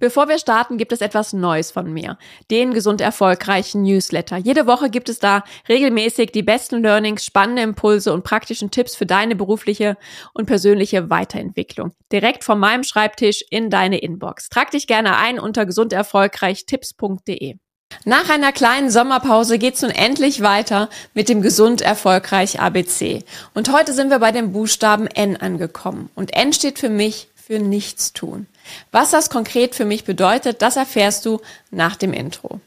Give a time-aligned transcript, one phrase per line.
[0.00, 2.18] Bevor wir starten, gibt es etwas Neues von mir.
[2.50, 4.36] Den gesund erfolgreichen Newsletter.
[4.36, 9.06] Jede Woche gibt es da regelmäßig die besten Learnings, spannende Impulse und praktischen Tipps für
[9.06, 9.96] deine berufliche
[10.34, 11.92] und persönliche Weiterentwicklung.
[12.12, 14.48] Direkt von meinem Schreibtisch in deine Inbox.
[14.48, 17.56] Trag dich gerne ein unter gesunderfolgreichtipps.de.
[18.04, 23.24] Nach einer kleinen Sommerpause geht's nun endlich weiter mit dem gesund erfolgreich ABC.
[23.54, 26.10] Und heute sind wir bei dem Buchstaben N angekommen.
[26.14, 28.46] Und N steht für mich für nichts tun.
[28.92, 31.40] Was das konkret für mich bedeutet, das erfährst du
[31.70, 32.60] nach dem Intro.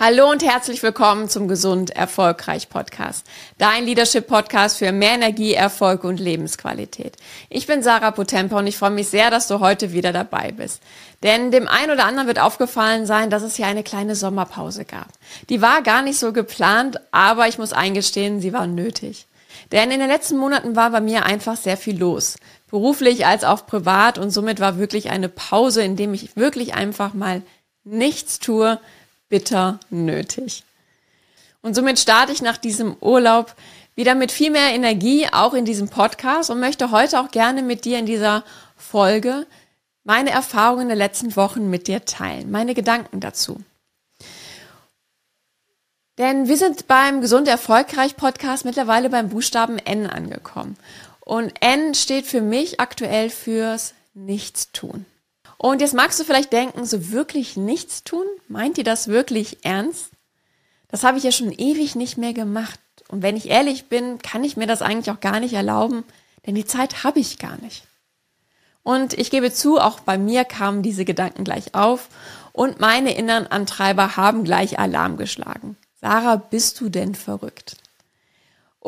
[0.00, 3.26] Hallo und herzlich willkommen zum Gesund Erfolgreich Podcast.
[3.58, 7.16] Dein Leadership Podcast für mehr Energie, Erfolg und Lebensqualität.
[7.48, 10.84] Ich bin Sarah Potempa und ich freue mich sehr, dass du heute wieder dabei bist.
[11.24, 15.08] Denn dem einen oder anderen wird aufgefallen sein, dass es hier eine kleine Sommerpause gab.
[15.48, 19.26] Die war gar nicht so geplant, aber ich muss eingestehen, sie war nötig.
[19.72, 22.36] Denn in den letzten Monaten war bei mir einfach sehr viel los.
[22.70, 27.14] Beruflich als auch privat und somit war wirklich eine Pause, in dem ich wirklich einfach
[27.14, 27.42] mal
[27.82, 28.78] nichts tue,
[29.28, 30.64] bitter nötig.
[31.62, 33.54] Und somit starte ich nach diesem Urlaub
[33.94, 37.84] wieder mit viel mehr Energie auch in diesem Podcast und möchte heute auch gerne mit
[37.84, 38.44] dir in dieser
[38.76, 39.46] Folge
[40.04, 43.60] meine Erfahrungen der letzten Wochen mit dir teilen, meine Gedanken dazu.
[46.16, 50.76] Denn wir sind beim Gesund Erfolgreich Podcast mittlerweile beim Buchstaben N angekommen.
[51.20, 55.06] Und N steht für mich aktuell fürs Nichtstun.
[55.58, 58.24] Und jetzt magst du vielleicht denken, so wirklich nichts tun?
[58.46, 60.10] Meint ihr das wirklich ernst?
[60.88, 62.80] Das habe ich ja schon ewig nicht mehr gemacht.
[63.08, 66.04] Und wenn ich ehrlich bin, kann ich mir das eigentlich auch gar nicht erlauben,
[66.46, 67.84] denn die Zeit habe ich gar nicht.
[68.82, 72.08] Und ich gebe zu, auch bei mir kamen diese Gedanken gleich auf
[72.52, 75.76] und meine inneren Antreiber haben gleich Alarm geschlagen.
[76.00, 77.76] Sarah, bist du denn verrückt?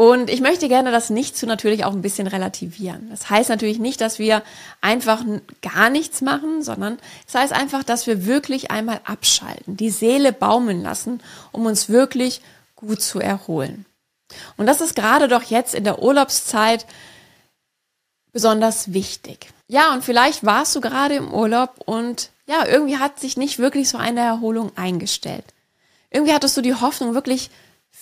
[0.00, 3.10] Und ich möchte gerne das Nichtstun natürlich auch ein bisschen relativieren.
[3.10, 4.42] Das heißt natürlich nicht, dass wir
[4.80, 5.22] einfach
[5.60, 6.96] gar nichts machen, sondern
[7.28, 12.41] es heißt einfach, dass wir wirklich einmal abschalten, die Seele baumeln lassen, um uns wirklich
[12.76, 13.84] gut zu erholen.
[14.56, 16.86] Und das ist gerade doch jetzt in der Urlaubszeit
[18.32, 19.48] besonders wichtig.
[19.69, 23.91] Ja, und vielleicht warst du gerade im Urlaub und ja, irgendwie hat sich nicht wirklich
[23.91, 25.44] so eine Erholung eingestellt.
[26.10, 27.50] Irgendwie hattest du die Hoffnung, wirklich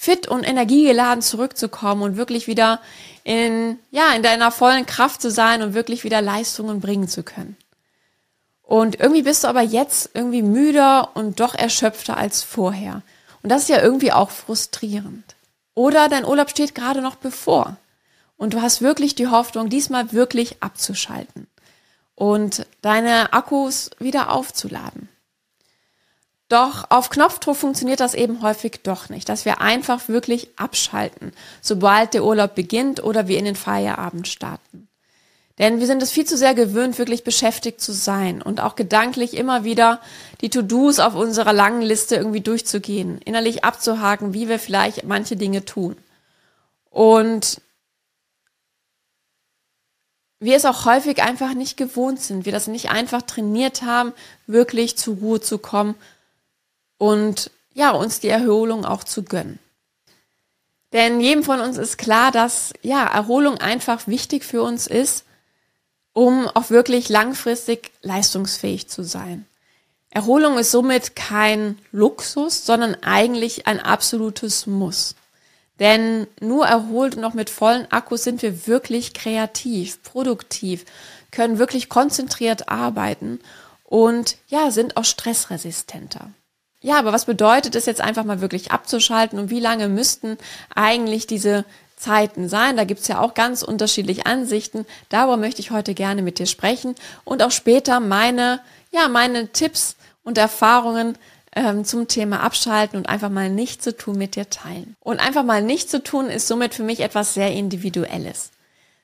[0.00, 2.80] fit und energiegeladen zurückzukommen und wirklich wieder
[3.24, 7.56] in, ja, in deiner vollen Kraft zu sein und wirklich wieder Leistungen bringen zu können.
[8.62, 13.02] Und irgendwie bist du aber jetzt irgendwie müder und doch erschöpfter als vorher.
[13.42, 15.34] Und das ist ja irgendwie auch frustrierend.
[15.74, 17.76] Oder dein Urlaub steht gerade noch bevor.
[18.36, 21.48] Und du hast wirklich die Hoffnung, diesmal wirklich abzuschalten
[22.14, 25.08] und deine Akkus wieder aufzuladen.
[26.48, 32.14] Doch auf Knopfdruck funktioniert das eben häufig doch nicht, dass wir einfach wirklich abschalten, sobald
[32.14, 34.88] der Urlaub beginnt oder wir in den Feierabend starten.
[35.58, 39.36] Denn wir sind es viel zu sehr gewöhnt, wirklich beschäftigt zu sein und auch gedanklich
[39.36, 40.00] immer wieder
[40.40, 45.64] die To-Dos auf unserer langen Liste irgendwie durchzugehen, innerlich abzuhaken, wie wir vielleicht manche Dinge
[45.64, 45.96] tun.
[46.90, 47.60] Und
[50.40, 54.12] wir es auch häufig einfach nicht gewohnt sind, wir das nicht einfach trainiert haben,
[54.46, 55.96] wirklich zur Ruhe zu kommen
[56.98, 59.58] und ja, uns die Erholung auch zu gönnen.
[60.92, 65.24] Denn jedem von uns ist klar, dass ja, Erholung einfach wichtig für uns ist,
[66.12, 69.46] um auch wirklich langfristig leistungsfähig zu sein.
[70.10, 75.14] Erholung ist somit kein Luxus, sondern eigentlich ein absolutes Muss.
[75.78, 80.84] Denn nur erholt und auch mit vollen Akkus sind wir wirklich kreativ, produktiv,
[81.30, 83.38] können wirklich konzentriert arbeiten
[83.84, 86.30] und ja, sind auch stressresistenter.
[86.80, 90.38] Ja, aber was bedeutet es jetzt einfach mal wirklich abzuschalten und wie lange müssten
[90.74, 91.64] eigentlich diese
[91.96, 92.76] Zeiten sein?
[92.76, 94.86] Da gibt's ja auch ganz unterschiedliche Ansichten.
[95.08, 96.94] Darüber möchte ich heute gerne mit dir sprechen
[97.24, 98.60] und auch später meine,
[98.92, 101.18] ja, meine Tipps und Erfahrungen
[101.56, 104.94] ähm, zum Thema Abschalten und einfach mal nichts zu tun mit dir teilen.
[105.00, 108.50] Und einfach mal nichts zu tun ist somit für mich etwas sehr Individuelles.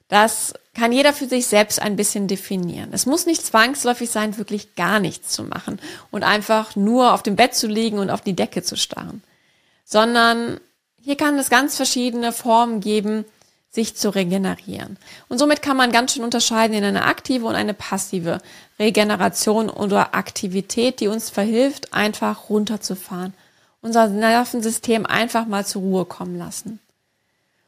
[0.09, 2.91] Das kann jeder für sich selbst ein bisschen definieren.
[2.93, 5.81] Es muss nicht zwangsläufig sein, wirklich gar nichts zu machen
[6.11, 9.23] und einfach nur auf dem Bett zu liegen und auf die Decke zu starren,
[9.85, 10.61] sondern
[11.01, 13.25] hier kann es ganz verschiedene Formen geben,
[13.71, 14.97] sich zu regenerieren.
[15.29, 18.41] Und somit kann man ganz schön unterscheiden in eine aktive und eine passive
[18.79, 23.35] Regeneration oder Aktivität, die uns verhilft, einfach runterzufahren,
[23.83, 26.79] unser Nervensystem einfach mal zur Ruhe kommen lassen.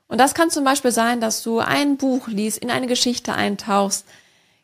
[0.09, 4.05] Und das kann zum Beispiel sein, dass du ein Buch liest, in eine Geschichte eintauchst,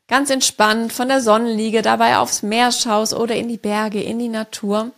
[0.09, 4.29] ganz entspannt von der Sonnenliege dabei aufs Meer schaust oder in die Berge, in die
[4.29, 4.91] Natur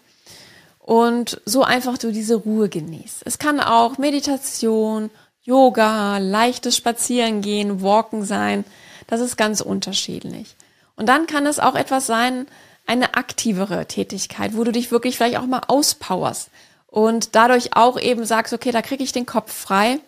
[0.79, 3.23] und so einfach du diese Ruhe genießt.
[3.25, 5.11] Es kann auch Meditation,
[5.43, 8.65] Yoga, leichtes Spazierengehen, Walken sein.
[9.07, 10.57] Das ist ganz unterschiedlich.
[10.97, 12.47] Und dann kann es auch etwas sein,
[12.87, 16.51] eine aktivere Tätigkeit, wo du dich wirklich vielleicht auch mal auspowerst
[16.87, 20.01] und dadurch auch eben sagst, okay, da kriege ich den Kopf frei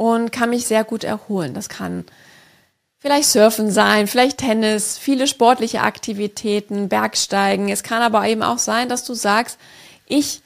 [0.00, 1.52] und kann mich sehr gut erholen.
[1.52, 2.06] Das kann
[3.00, 7.68] vielleicht Surfen sein, vielleicht Tennis, viele sportliche Aktivitäten, Bergsteigen.
[7.68, 9.58] Es kann aber eben auch sein, dass du sagst,
[10.06, 10.40] ich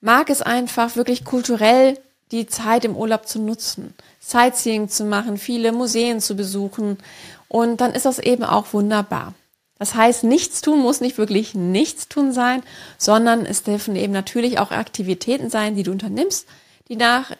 [0.00, 1.98] mag es einfach wirklich kulturell
[2.30, 6.96] die Zeit im Urlaub zu nutzen, Sightseeing zu machen, viele Museen zu besuchen
[7.48, 9.34] und dann ist das eben auch wunderbar.
[9.78, 12.62] Das heißt, nichts tun muss nicht wirklich nichts tun sein,
[12.96, 16.48] sondern es dürfen eben natürlich auch Aktivitäten sein, die du unternimmst,
[16.88, 17.32] die nach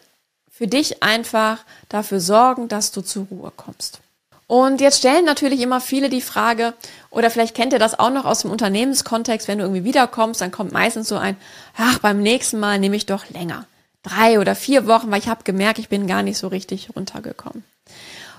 [0.59, 4.01] für dich einfach dafür sorgen, dass du zur Ruhe kommst.
[4.45, 6.73] Und jetzt stellen natürlich immer viele die Frage,
[7.11, 10.51] oder vielleicht kennt ihr das auch noch aus dem Unternehmenskontext, wenn du irgendwie wiederkommst, dann
[10.51, 11.37] kommt meistens so ein,
[11.77, 13.67] ach, beim nächsten Mal nehme ich doch länger.
[14.03, 17.63] Drei oder vier Wochen, weil ich habe gemerkt, ich bin gar nicht so richtig runtergekommen.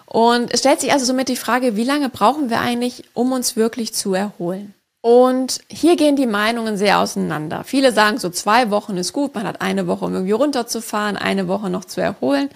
[0.04, 3.56] Und es stellt sich also somit die Frage, wie lange brauchen wir eigentlich, um uns
[3.56, 4.74] wirklich zu erholen?
[5.02, 7.64] Und hier gehen die Meinungen sehr auseinander.
[7.64, 11.48] Viele sagen, so zwei Wochen ist gut, man hat eine Woche, um irgendwie runterzufahren, eine
[11.48, 12.50] Woche noch zu erholen.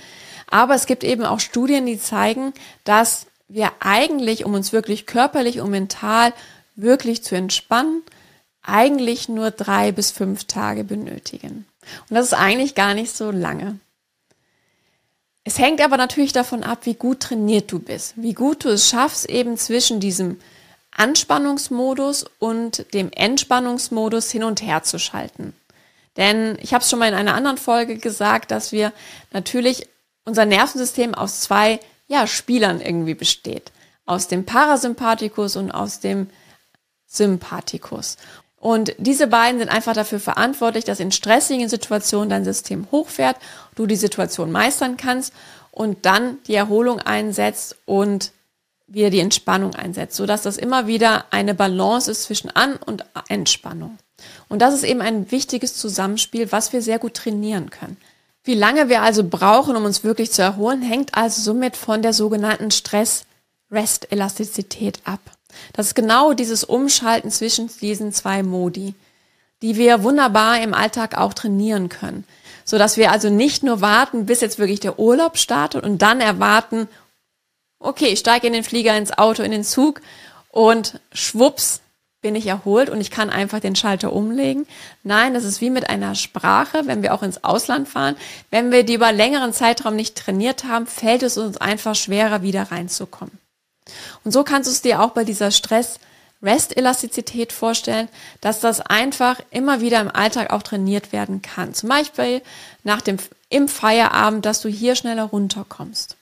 [0.50, 2.52] Aber es gibt eben auch Studien, die zeigen,
[2.84, 6.34] dass wir eigentlich, um uns wirklich körperlich und mental
[6.76, 8.02] wirklich zu entspannen,
[8.62, 11.66] eigentlich nur drei bis fünf Tage benötigen.
[12.08, 13.78] Und das ist eigentlich gar nicht so lange.
[15.44, 18.88] Es hängt aber natürlich davon ab, wie gut trainiert du bist, wie gut du es
[18.88, 20.40] schaffst, eben zwischen diesem
[20.96, 25.54] Anspannungsmodus und dem Entspannungsmodus hin und her zu schalten.
[26.16, 28.92] Denn ich habe es schon mal in einer anderen Folge gesagt, dass wir
[29.32, 29.88] natürlich
[30.24, 33.72] unser Nervensystem aus zwei ja, Spielern irgendwie besteht.
[34.06, 36.28] Aus dem Parasympathikus und aus dem
[37.06, 38.16] Sympathikus.
[38.56, 43.36] Und diese beiden sind einfach dafür verantwortlich, dass in stressigen Situationen dein System hochfährt,
[43.74, 45.34] du die Situation meistern kannst
[45.70, 48.32] und dann die Erholung einsetzt und
[48.86, 53.98] wieder die Entspannung einsetzt, sodass das immer wieder eine Balance ist zwischen An- und Entspannung.
[54.48, 57.96] Und das ist eben ein wichtiges Zusammenspiel, was wir sehr gut trainieren können.
[58.44, 62.12] Wie lange wir also brauchen, um uns wirklich zu erholen, hängt also somit von der
[62.12, 65.20] sogenannten Stress-Rest-Elastizität ab.
[65.72, 68.92] Das ist genau dieses Umschalten zwischen diesen zwei Modi,
[69.62, 72.24] die wir wunderbar im Alltag auch trainieren können.
[72.66, 76.20] So dass wir also nicht nur warten, bis jetzt wirklich der Urlaub startet und dann
[76.20, 76.88] erwarten,
[77.84, 80.00] okay, ich steige in den Flieger, ins Auto, in den Zug
[80.50, 81.80] und schwupps,
[82.20, 84.66] bin ich erholt und ich kann einfach den Schalter umlegen.
[85.02, 88.16] Nein, das ist wie mit einer Sprache, wenn wir auch ins Ausland fahren.
[88.50, 92.72] Wenn wir die über längeren Zeitraum nicht trainiert haben, fällt es uns einfach schwerer, wieder
[92.72, 93.38] reinzukommen.
[94.24, 98.08] Und so kannst du es dir auch bei dieser Stress-Rest-Elastizität vorstellen,
[98.40, 101.74] dass das einfach immer wieder im Alltag auch trainiert werden kann.
[101.74, 102.40] Zum Beispiel
[102.84, 103.18] nach dem,
[103.50, 106.16] im Feierabend, dass du hier schneller runterkommst.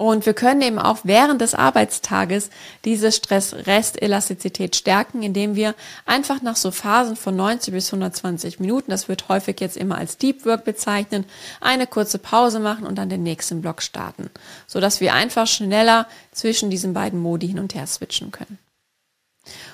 [0.00, 2.48] Und wir können eben auch während des Arbeitstages
[2.86, 5.74] diese Stress-Rest-Elastizität stärken, indem wir
[6.06, 10.16] einfach nach so Phasen von 90 bis 120 Minuten, das wird häufig jetzt immer als
[10.16, 11.26] Deep Work bezeichnet,
[11.60, 14.30] eine kurze Pause machen und dann den nächsten Block starten,
[14.66, 18.58] so dass wir einfach schneller zwischen diesen beiden Modi hin und her switchen können.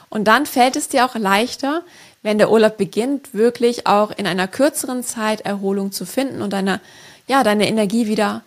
[0.08, 1.82] Und dann fällt es dir auch leichter,
[2.22, 6.80] wenn der Urlaub beginnt, wirklich auch in einer kürzeren Zeit Erholung zu finden und deine,
[7.28, 8.42] ja, deine Energie wieder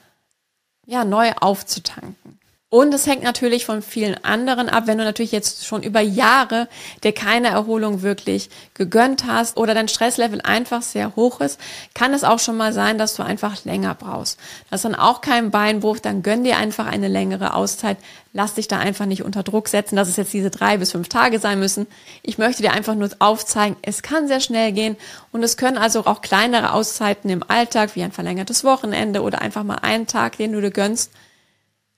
[0.89, 2.38] ja, neu aufzutanken.
[2.71, 6.67] Und es hängt natürlich von vielen anderen ab, wenn du natürlich jetzt schon über Jahre
[7.03, 11.59] dir keine Erholung wirklich gegönnt hast oder dein Stresslevel einfach sehr hoch ist,
[11.95, 14.39] kann es auch schon mal sein, dass du einfach länger brauchst.
[14.69, 17.97] Das ist dann auch kein Beinbruch, dann gönn dir einfach eine längere Auszeit.
[18.33, 21.09] Lass dich da einfach nicht unter Druck setzen, dass es jetzt diese drei bis fünf
[21.09, 21.87] Tage sein müssen.
[22.21, 24.95] Ich möchte dir einfach nur aufzeigen, es kann sehr schnell gehen
[25.31, 29.63] und es können also auch kleinere Auszeiten im Alltag, wie ein verlängertes Wochenende oder einfach
[29.63, 31.11] mal einen Tag, den du dir gönnst,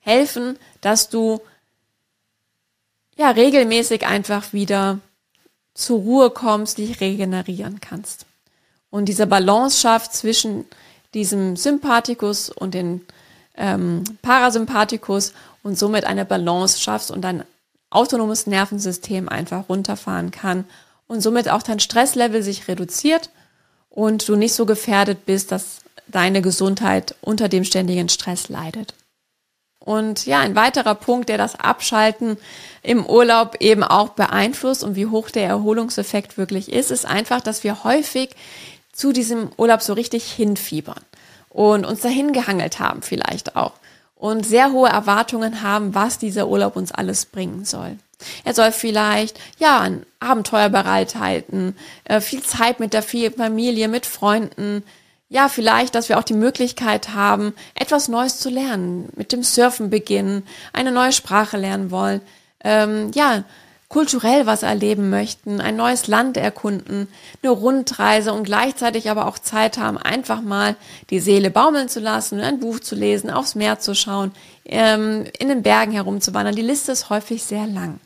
[0.01, 1.41] helfen, dass du
[3.15, 4.99] ja regelmäßig einfach wieder
[5.73, 8.25] zur Ruhe kommst, dich regenerieren kannst.
[8.89, 10.65] Und diese Balance schafft zwischen
[11.13, 13.01] diesem Sympathikus und den
[13.55, 17.43] ähm, Parasympathikus und somit eine Balance schaffst und dein
[17.89, 20.65] autonomes Nervensystem einfach runterfahren kann
[21.07, 23.29] und somit auch dein Stresslevel sich reduziert
[23.89, 28.93] und du nicht so gefährdet bist, dass deine Gesundheit unter dem ständigen Stress leidet.
[29.83, 32.37] Und ja, ein weiterer Punkt, der das Abschalten
[32.83, 37.63] im Urlaub eben auch beeinflusst und wie hoch der Erholungseffekt wirklich ist, ist einfach, dass
[37.63, 38.29] wir häufig
[38.93, 41.01] zu diesem Urlaub so richtig hinfiebern
[41.49, 43.73] und uns dahin gehangelt haben vielleicht auch
[44.21, 47.97] und sehr hohe Erwartungen haben, was dieser Urlaub uns alles bringen soll.
[48.45, 54.83] Er soll vielleicht, ja, ein Abenteuer bereithalten, äh, viel Zeit mit der Familie, mit Freunden,
[55.31, 59.89] ja, vielleicht, dass wir auch die Möglichkeit haben, etwas Neues zu lernen, mit dem Surfen
[59.89, 62.19] beginnen, eine neue Sprache lernen wollen,
[62.65, 63.45] ähm, ja,
[63.87, 67.07] kulturell was erleben möchten, ein neues Land erkunden,
[67.41, 70.75] eine Rundreise und gleichzeitig aber auch Zeit haben, einfach mal
[71.09, 74.33] die Seele baumeln zu lassen, ein Buch zu lesen, aufs Meer zu schauen,
[74.65, 76.57] ähm, in den Bergen herumzuwandern.
[76.57, 78.01] Die Liste ist häufig sehr lang.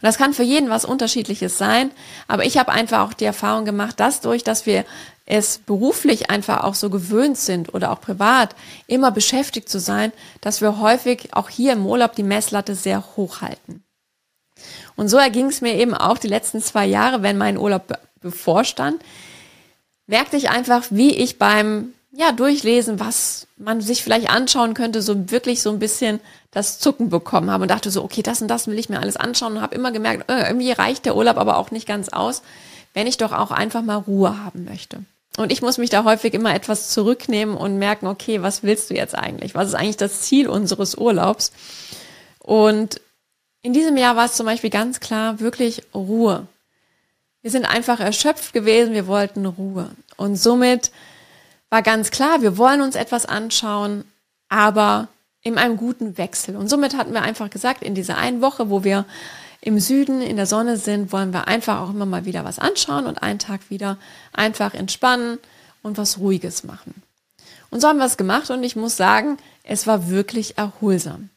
[0.00, 1.90] Und das kann für jeden was Unterschiedliches sein.
[2.28, 4.84] Aber ich habe einfach auch die Erfahrung gemacht, dass durch, dass wir
[5.26, 8.54] es beruflich einfach auch so gewöhnt sind oder auch privat
[8.86, 13.40] immer beschäftigt zu sein, dass wir häufig auch hier im Urlaub die Messlatte sehr hoch
[13.40, 13.82] halten.
[14.94, 19.02] Und so erging es mir eben auch die letzten zwei Jahre, wenn mein Urlaub bevorstand,
[20.06, 25.30] merkte ich einfach, wie ich beim ja, durchlesen, was man sich vielleicht anschauen könnte, so
[25.30, 28.66] wirklich so ein bisschen das Zucken bekommen habe und dachte so, okay, das und das
[28.66, 31.58] will ich mir alles anschauen und habe immer gemerkt, äh, irgendwie reicht der Urlaub aber
[31.58, 32.42] auch nicht ganz aus,
[32.94, 35.04] wenn ich doch auch einfach mal Ruhe haben möchte.
[35.36, 38.94] Und ich muss mich da häufig immer etwas zurücknehmen und merken, okay, was willst du
[38.94, 39.54] jetzt eigentlich?
[39.54, 41.52] Was ist eigentlich das Ziel unseres Urlaubs?
[42.40, 43.00] Und
[43.62, 46.48] in diesem Jahr war es zum Beispiel ganz klar wirklich Ruhe.
[47.42, 49.90] Wir sind einfach erschöpft gewesen, wir wollten Ruhe.
[50.16, 50.90] Und somit
[51.70, 54.04] war ganz klar, wir wollen uns etwas anschauen,
[54.48, 55.08] aber
[55.42, 56.56] in einem guten Wechsel.
[56.56, 59.04] Und somit hatten wir einfach gesagt, in dieser einen Woche, wo wir
[59.60, 63.06] im Süden in der Sonne sind, wollen wir einfach auch immer mal wieder was anschauen
[63.06, 63.98] und einen Tag wieder
[64.32, 65.38] einfach entspannen
[65.82, 67.02] und was Ruhiges machen.
[67.70, 71.28] Und so haben wir es gemacht und ich muss sagen, es war wirklich erholsam.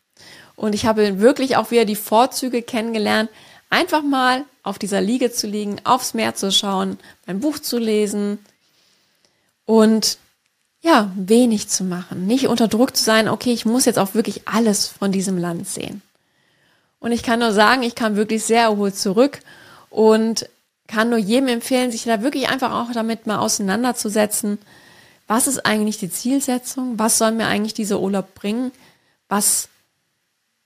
[0.55, 3.29] Und ich habe wirklich auch wieder die Vorzüge kennengelernt,
[3.69, 8.39] einfach mal auf dieser Liege zu liegen, aufs Meer zu schauen, mein Buch zu lesen,
[9.65, 10.17] und
[10.81, 14.47] ja, wenig zu machen, nicht unter Druck zu sein, okay, ich muss jetzt auch wirklich
[14.47, 16.01] alles von diesem Land sehen.
[16.99, 19.39] Und ich kann nur sagen, ich kam wirklich sehr erholt zurück
[19.89, 20.47] und
[20.87, 24.59] kann nur jedem empfehlen, sich da wirklich einfach auch damit mal auseinanderzusetzen.
[25.27, 26.99] Was ist eigentlich die Zielsetzung?
[26.99, 28.71] Was soll mir eigentlich dieser Urlaub bringen?
[29.29, 29.69] Was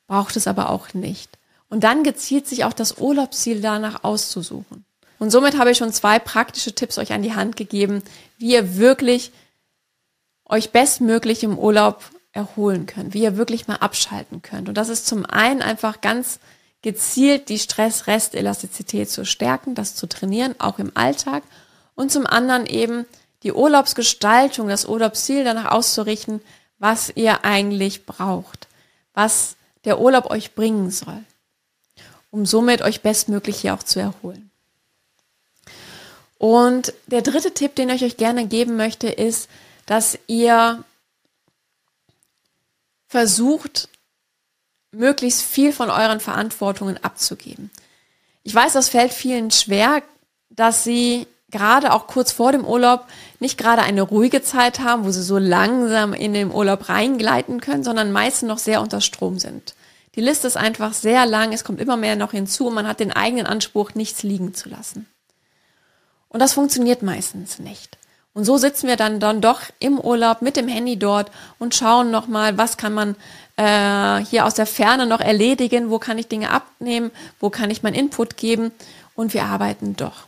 [0.08, 1.38] braucht es aber auch nicht?
[1.70, 4.86] Und dann gezielt sich auch das Urlaubsziel danach auszusuchen.
[5.26, 8.04] Und somit habe ich schon zwei praktische Tipps euch an die Hand gegeben,
[8.38, 9.32] wie ihr wirklich
[10.46, 14.70] euch bestmöglich im Urlaub erholen könnt, wie ihr wirklich mal abschalten könnt.
[14.70, 16.38] Und das ist zum einen einfach ganz
[16.84, 21.42] gezielt die Stress-Rest-Elastizität zu stärken, das zu trainieren, auch im Alltag.
[21.96, 23.08] Und zum anderen eben
[23.42, 26.40] die Urlaubsgestaltung, das Urlaubsziel danach auszurichten,
[26.78, 28.68] was ihr eigentlich braucht,
[29.16, 29.56] was
[29.86, 31.24] der Urlaub euch bringen soll,
[32.30, 34.52] um somit euch bestmöglich hier auch zu erholen.
[36.38, 39.50] Und der dritte Tipp, den ich euch gerne geben möchte, ist,
[39.86, 40.84] dass ihr
[43.08, 43.90] versucht,
[44.92, 47.70] möglichst viel von euren Verantwortungen abzugeben.
[48.44, 50.02] Ich weiß, das fällt vielen schwer,
[50.50, 53.06] dass sie gerade auch kurz vor dem Urlaub
[53.40, 57.84] nicht gerade eine ruhige Zeit haben, wo sie so langsam in den Urlaub reingleiten können,
[57.84, 59.76] sondern meistens noch sehr unter Strom sind.
[60.16, 63.00] Die Liste ist einfach sehr lang, es kommt immer mehr noch hinzu und man hat
[63.00, 65.08] den eigenen Anspruch, nichts liegen zu lassen.
[66.36, 67.98] Und das funktioniert meistens nicht.
[68.34, 72.12] Und so sitzen wir dann, dann doch im Urlaub mit dem Handy dort und schauen
[72.12, 73.16] nochmal, was kann man
[73.56, 77.84] äh, hier aus der Ferne noch erledigen, wo kann ich Dinge abnehmen, wo kann ich
[77.84, 78.74] meinen Input geben
[79.16, 80.26] und wir arbeiten doch.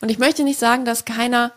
[0.00, 1.52] Und ich möchte nicht sagen, dass keiner,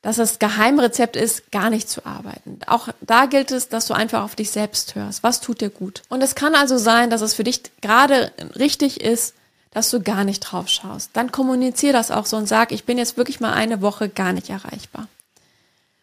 [0.00, 2.60] dass das Geheimrezept ist, gar nicht zu arbeiten.
[2.68, 5.24] Auch da gilt es, dass du einfach auf dich selbst hörst.
[5.24, 6.02] Was tut dir gut?
[6.10, 9.34] Und es kann also sein, dass es für dich gerade richtig ist,
[9.74, 11.10] dass du gar nicht drauf schaust.
[11.12, 14.32] Dann kommunizier das auch so und sag, ich bin jetzt wirklich mal eine Woche gar
[14.32, 15.08] nicht erreichbar.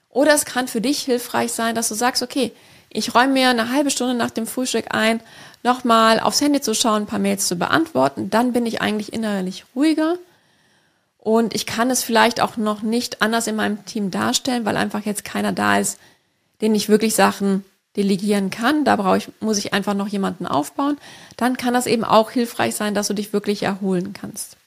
[0.10, 2.52] Oder es kann für dich hilfreich sein, dass du sagst, okay,
[2.90, 5.22] ich räume mir eine halbe Stunde nach dem Frühstück ein,
[5.64, 8.30] nochmal aufs Handy zu schauen, ein paar Mails zu beantworten.
[8.30, 10.18] Dann bin ich eigentlich innerlich ruhiger.
[11.18, 15.06] Und ich kann es vielleicht auch noch nicht anders in meinem Team darstellen, weil einfach
[15.06, 15.98] jetzt keiner da ist,
[16.60, 17.64] den ich wirklich Sachen
[17.98, 20.98] delegieren kann, da brauche ich, muss ich einfach noch jemanden aufbauen,
[21.38, 24.58] dann kann das eben auch hilfreich sein, dass du dich wirklich erholen kannst.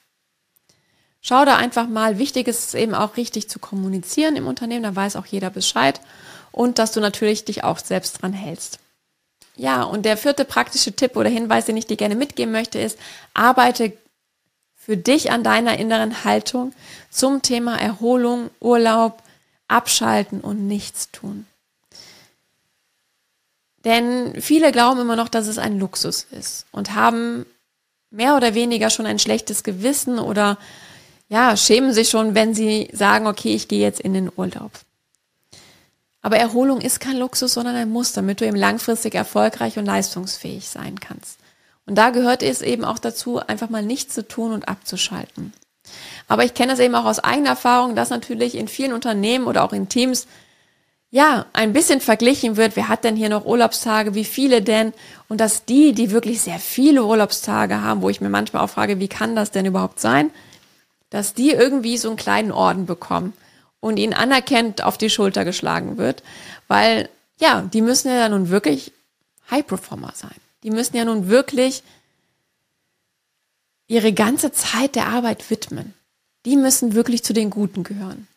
[1.21, 4.95] Schau da einfach mal, wichtig ist es eben auch richtig zu kommunizieren im Unternehmen, da
[4.95, 5.99] weiß auch jeder Bescheid
[6.51, 8.79] und dass du natürlich dich auch selbst dran hältst.
[9.55, 12.99] Ja, und der vierte praktische Tipp oder Hinweis, den ich dir gerne mitgeben möchte, ist,
[13.33, 13.93] arbeite
[14.75, 16.73] für dich an deiner inneren Haltung
[17.09, 19.23] zum Thema Erholung, Urlaub,
[19.67, 21.47] Abschalten und nichts tun.
[23.85, 27.45] Denn viele glauben immer noch, dass es ein Luxus ist und haben
[28.09, 30.57] mehr oder weniger schon ein schlechtes Gewissen oder
[31.29, 34.71] ja, schämen sich schon, wenn sie sagen, okay, ich gehe jetzt in den Urlaub.
[36.21, 40.67] Aber Erholung ist kein Luxus, sondern ein Muss, damit du eben langfristig erfolgreich und leistungsfähig
[40.67, 41.37] sein kannst.
[41.85, 45.53] Und da gehört es eben auch dazu, einfach mal nichts zu tun und abzuschalten.
[46.27, 49.63] Aber ich kenne das eben auch aus eigener Erfahrung, dass natürlich in vielen Unternehmen oder
[49.63, 50.25] auch in Teams
[51.11, 54.93] ja, ein bisschen verglichen wird, wer hat denn hier noch Urlaubstage, wie viele denn?
[55.29, 58.99] Und dass die, die wirklich sehr viele Urlaubstage haben, wo ich mir manchmal auch frage,
[58.99, 60.31] wie kann das denn überhaupt sein,
[61.09, 63.33] dass die irgendwie so einen kleinen Orden bekommen
[63.79, 66.23] und ihnen anerkennt auf die Schulter geschlagen wird,
[66.67, 67.09] weil
[67.39, 68.91] ja, die müssen ja nun wirklich
[69.51, 70.35] High Performer sein.
[70.63, 71.83] Die müssen ja nun wirklich
[73.87, 75.93] ihre ganze Zeit der Arbeit widmen.
[76.45, 78.27] Die müssen wirklich zu den Guten gehören.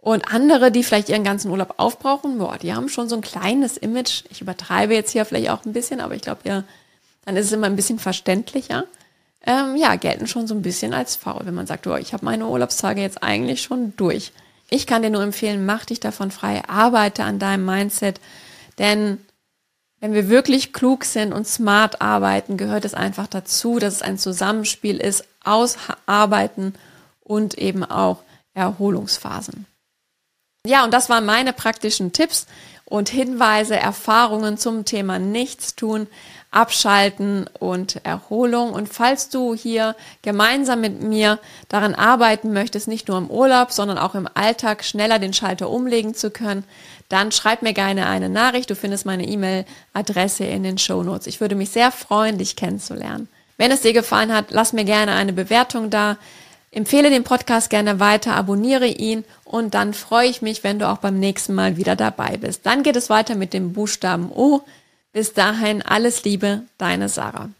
[0.00, 3.76] Und andere, die vielleicht ihren ganzen Urlaub aufbrauchen, boah, die haben schon so ein kleines
[3.76, 4.24] Image.
[4.30, 6.64] Ich übertreibe jetzt hier vielleicht auch ein bisschen, aber ich glaube, ja,
[7.26, 8.84] dann ist es immer ein bisschen verständlicher.
[9.46, 12.24] Ähm, ja, gelten schon so ein bisschen als faul, wenn man sagt, oh, ich habe
[12.24, 14.32] meine Urlaubstage jetzt eigentlich schon durch.
[14.70, 18.20] Ich kann dir nur empfehlen, mach dich davon frei, arbeite an deinem Mindset,
[18.78, 19.18] denn
[19.98, 24.16] wenn wir wirklich klug sind und smart arbeiten, gehört es einfach dazu, dass es ein
[24.18, 25.76] Zusammenspiel ist aus
[26.06, 26.74] Arbeiten
[27.20, 28.22] und eben auch
[28.54, 29.66] Erholungsphasen.
[30.66, 32.46] Ja, und das waren meine praktischen Tipps
[32.84, 36.06] und Hinweise, Erfahrungen zum Thema Nichtstun,
[36.50, 38.74] Abschalten und Erholung.
[38.74, 41.38] Und falls du hier gemeinsam mit mir
[41.68, 46.14] daran arbeiten möchtest, nicht nur im Urlaub, sondern auch im Alltag schneller den Schalter umlegen
[46.14, 46.64] zu können,
[47.08, 48.68] dann schreib mir gerne eine Nachricht.
[48.68, 51.26] Du findest meine E-Mail-Adresse in den Show Notes.
[51.26, 53.28] Ich würde mich sehr freuen, dich kennenzulernen.
[53.56, 56.18] Wenn es dir gefallen hat, lass mir gerne eine Bewertung da.
[56.72, 60.98] Empfehle den Podcast gerne weiter, abonniere ihn und dann freue ich mich, wenn du auch
[60.98, 62.64] beim nächsten Mal wieder dabei bist.
[62.64, 64.62] Dann geht es weiter mit dem Buchstaben O.
[65.12, 67.50] Bis dahin alles Liebe, deine Sarah.